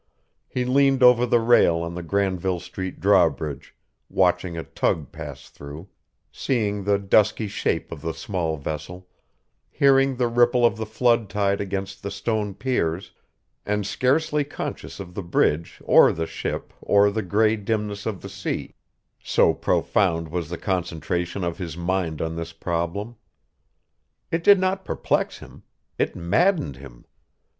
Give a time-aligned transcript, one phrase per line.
[0.47, 3.75] He leaned over the rail on the Granville Street drawbridge
[4.09, 5.89] watching a tug pass through,
[6.31, 9.07] seeing the dusky shape of the small vessel,
[9.69, 13.11] hearing the ripple of the flood tide against the stone piers,
[13.63, 18.27] and scarcely conscious of the bridge or the ship or the gray dimness of the
[18.29, 18.73] sea,
[19.21, 23.17] so profound was the concentration of his mind on this problem.
[24.31, 25.61] It did not perplex him;
[25.99, 27.05] it maddened him.